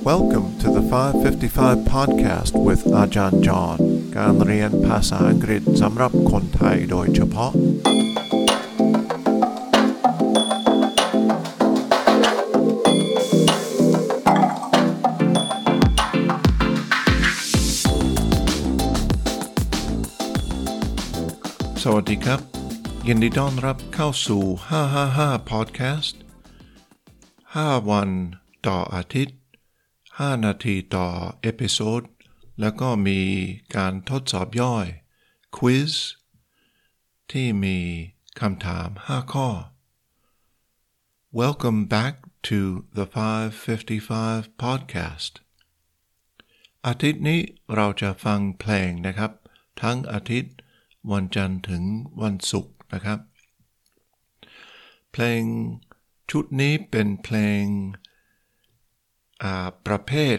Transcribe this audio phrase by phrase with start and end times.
[0.00, 3.78] Welcome to the 555 podcast with อาจารย์จอห์น
[4.16, 7.52] การเรียนภาษาอังกฤษสำหรับคนไทยโดยเฉพาะ
[21.82, 22.40] สวัสดีครับ
[23.06, 24.42] ยินดีต้อนรับเข้าสู่
[24.96, 26.14] 555 podcast
[27.56, 28.10] 5 วัน
[28.66, 29.36] ต่ออาทิตย์
[30.21, 31.07] 5 นาทีต่อ
[31.41, 32.01] เอพิโซด
[32.59, 33.21] แล้วก็มี
[33.75, 34.87] การทดสอบย่อย
[35.55, 35.93] quiz
[37.31, 37.77] ที่มี
[38.39, 39.49] คำถาม 5 ข้อ
[41.39, 42.15] Welcome back
[42.47, 42.59] to
[42.97, 43.05] the
[43.65, 45.33] 555 podcast
[46.87, 47.39] อาทิตย์นี้
[47.75, 49.31] เราจะฟังเพลงนะครับ
[49.81, 50.55] ทั้งอาทิตย์
[51.11, 51.83] วันจันทร์ถึง
[52.21, 53.19] วันศุกร์นะครับ
[55.11, 55.43] เพลง
[56.31, 57.63] ชุดนี้เป็นเพลง
[59.85, 60.37] ประเภท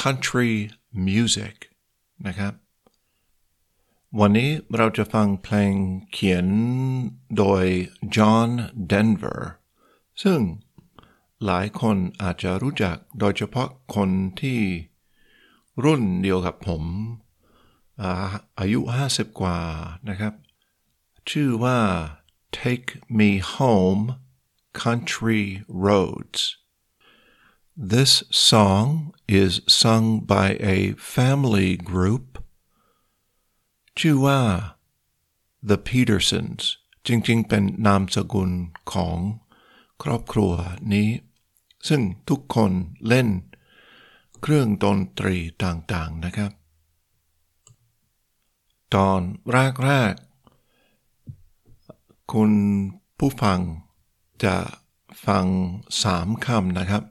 [0.00, 0.52] country
[1.06, 1.56] music
[2.26, 2.52] นะครับ
[4.20, 5.74] วันนี้เราจะฟังเพลง
[6.12, 6.46] เขียน
[7.36, 7.64] โดย
[8.16, 8.50] John
[8.90, 9.40] Denver
[10.22, 10.40] ซึ่ง
[11.44, 14.10] หลายคนอาจจะรู้จักโดยเฉพาะคน
[14.40, 14.60] ที่
[15.84, 16.84] รุ่นเดียวกับผม
[18.58, 19.58] อายุ 50 กว่า
[20.08, 20.34] นะครับ
[21.30, 21.78] ชื่อว่า
[22.58, 24.04] Take Me Home
[24.82, 25.42] Country
[25.86, 26.40] Roads
[27.76, 32.38] This song is sung by a family group
[33.98, 34.40] ชื่อว่า
[35.68, 36.62] The Petersons
[37.06, 38.50] จริงๆ เป็นนามสกุล
[38.92, 39.18] ของ
[40.02, 40.52] ครอบครัว
[40.92, 41.08] นี้
[41.88, 42.72] ซึ่งทุกคน
[43.08, 43.28] เล่น
[44.42, 46.52] เครื่องดนตรีต่างๆนะครับ
[48.94, 49.20] ตอน
[49.84, 52.52] แรกๆ คุณ
[53.18, 53.60] ผู้ฟัง
[54.44, 54.56] จะ
[55.26, 55.46] ฟัง
[56.02, 57.04] สามคำนะครับ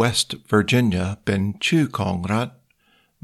[0.00, 2.48] West Virginia เป็นชื่อของรัฐ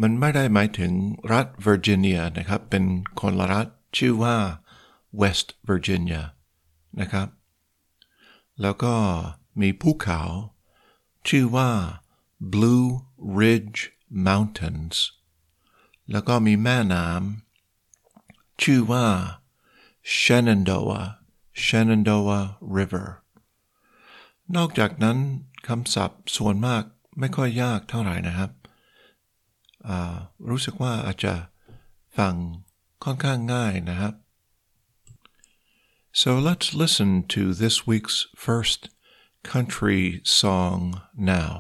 [0.03, 0.93] มันไม่ได้หมายถึง
[1.33, 2.85] รัฐเวอร์จิเนียนะครับ เป็น
[3.21, 3.67] คนละรัฐ
[3.99, 4.37] ชื่อว่า
[5.21, 6.23] West Virginia
[7.01, 7.29] นะครับ
[8.61, 8.95] แล้วก็
[9.61, 10.21] มีภูเขา
[11.29, 11.71] ชื่อว่า
[12.53, 12.87] Blue
[13.41, 13.81] Ridge
[14.27, 14.97] Mountains
[16.11, 19.07] แล้วก็มีแม่น้ำชื่อว่า
[20.21, 21.07] Shenandoah
[21.65, 22.45] Shenandoah
[22.77, 23.22] River
[24.56, 25.18] นอกจากนั้น
[25.68, 26.84] คำศัพท์ส่วนมาก
[27.20, 28.52] ไม่ค่อยยากเท่าไหร่นะครับ
[30.50, 31.34] รู้สึกว่าอาจจะ
[32.18, 32.34] ฟัง
[33.04, 34.14] ค่อนข้างง่ายนะครับ
[36.22, 38.80] so let's listen to this week's first
[39.52, 40.04] country
[40.42, 40.80] song
[41.34, 41.52] now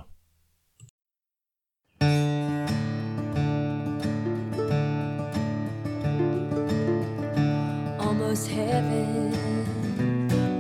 [8.37, 9.31] almost heaven,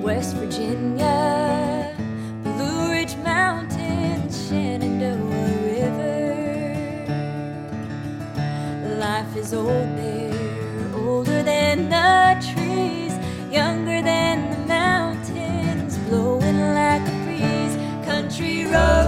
[0.01, 1.10] West Virginia,
[9.32, 13.14] Life is old there, older than the trees,
[13.50, 17.74] younger than the mountains, blowing like a breeze.
[18.04, 19.01] Country road.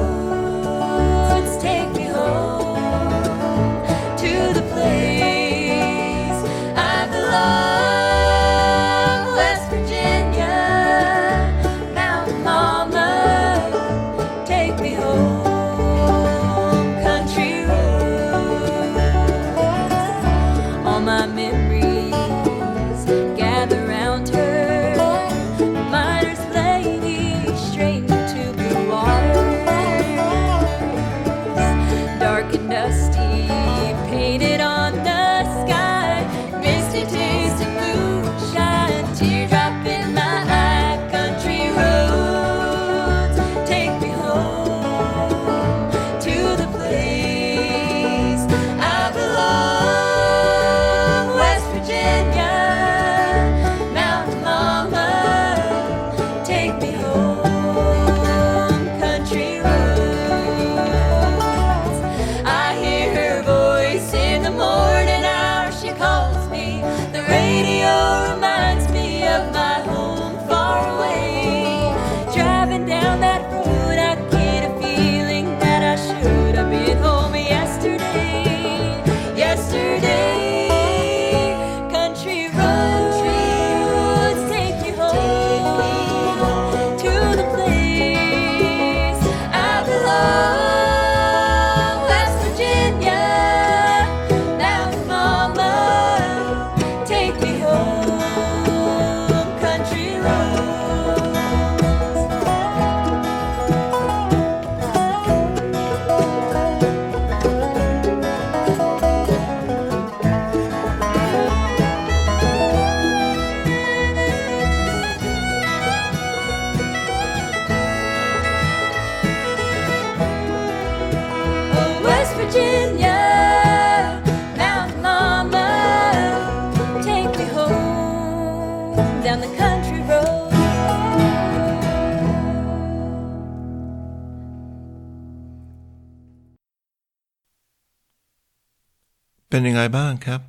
[139.54, 140.42] เป็นยังไงบ้างครับ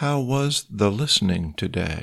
[0.00, 2.00] How was the listening today?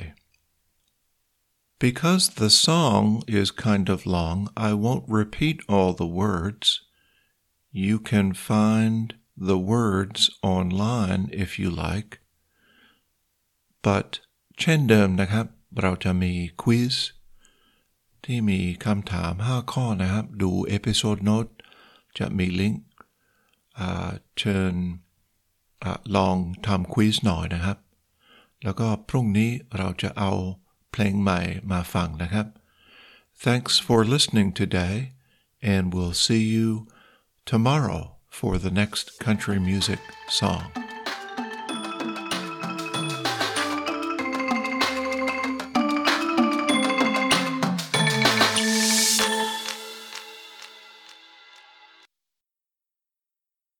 [1.84, 3.04] Because the song
[3.40, 6.66] is kind of long, I won't repeat all the words.
[7.86, 12.10] You can find the words online if you like.
[13.86, 14.08] But
[14.60, 15.46] เช่นเดิมนะครับ
[15.80, 16.32] เราจะมี
[16.62, 16.94] ควิส
[18.24, 21.46] ที่มีคำถาม 5 ข้อนะครับ ดูเอพิโซดโน้ต
[22.18, 22.82] จะมีลิงก์
[24.38, 24.74] เชิญ
[25.84, 25.86] อ
[26.16, 26.36] ลอง
[26.66, 27.78] ทำควิสหน่อยนะครับ
[28.64, 30.32] แล้วก็พรุ่งนี้เราจะเอา
[30.90, 31.40] เพลงใหม่
[31.72, 32.46] มาฟังนะครับ
[33.44, 34.96] Thanks for listening today
[35.72, 36.68] and we'll see you
[37.52, 38.02] tomorrow
[38.38, 40.85] for the next country music song.